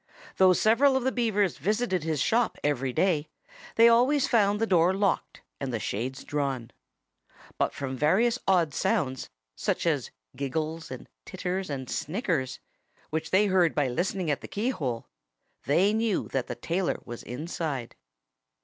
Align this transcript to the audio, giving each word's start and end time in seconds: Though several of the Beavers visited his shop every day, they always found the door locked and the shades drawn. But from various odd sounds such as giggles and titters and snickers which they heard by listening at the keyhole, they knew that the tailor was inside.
Though 0.37 0.53
several 0.53 0.97
of 0.97 1.03
the 1.03 1.11
Beavers 1.11 1.59
visited 1.59 2.03
his 2.03 2.19
shop 2.19 2.57
every 2.63 2.91
day, 2.91 3.27
they 3.75 3.87
always 3.87 4.27
found 4.27 4.59
the 4.59 4.65
door 4.65 4.95
locked 4.95 5.43
and 5.59 5.71
the 5.71 5.79
shades 5.79 6.23
drawn. 6.23 6.71
But 7.59 7.71
from 7.71 7.97
various 7.97 8.39
odd 8.47 8.73
sounds 8.73 9.29
such 9.55 9.85
as 9.85 10.09
giggles 10.35 10.89
and 10.89 11.07
titters 11.23 11.69
and 11.69 11.87
snickers 11.87 12.59
which 13.11 13.29
they 13.29 13.45
heard 13.45 13.75
by 13.75 13.89
listening 13.89 14.31
at 14.31 14.41
the 14.41 14.47
keyhole, 14.47 15.05
they 15.65 15.93
knew 15.93 16.27
that 16.29 16.47
the 16.47 16.55
tailor 16.55 16.97
was 17.05 17.21
inside. 17.21 17.95